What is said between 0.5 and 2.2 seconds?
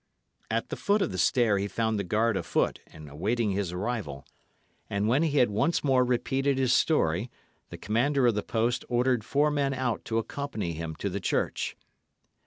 the foot of the stair he found the